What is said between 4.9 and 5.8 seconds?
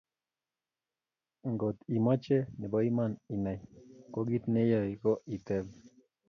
ko iteeb